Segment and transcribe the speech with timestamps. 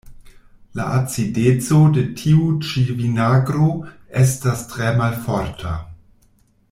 [0.77, 3.69] La acideco de tiu ĉi vinagro
[4.23, 5.77] estas tre malforta.